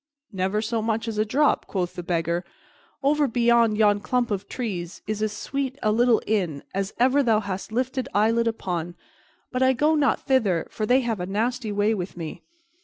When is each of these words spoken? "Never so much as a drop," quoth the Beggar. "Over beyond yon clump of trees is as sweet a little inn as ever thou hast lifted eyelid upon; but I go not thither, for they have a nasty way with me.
"Never 0.33 0.63
so 0.63 0.81
much 0.81 1.07
as 1.07 1.19
a 1.19 1.25
drop," 1.25 1.67
quoth 1.67 1.93
the 1.93 2.01
Beggar. 2.01 2.43
"Over 3.03 3.27
beyond 3.27 3.77
yon 3.77 3.99
clump 3.99 4.31
of 4.31 4.47
trees 4.49 5.03
is 5.05 5.21
as 5.21 5.31
sweet 5.31 5.77
a 5.83 5.91
little 5.91 6.23
inn 6.25 6.63
as 6.73 6.91
ever 6.97 7.21
thou 7.21 7.39
hast 7.39 7.71
lifted 7.71 8.09
eyelid 8.11 8.47
upon; 8.47 8.95
but 9.51 9.61
I 9.61 9.73
go 9.73 9.93
not 9.93 10.19
thither, 10.25 10.65
for 10.71 10.87
they 10.87 11.01
have 11.01 11.19
a 11.19 11.27
nasty 11.27 11.71
way 11.71 11.93
with 11.93 12.17
me. 12.17 12.41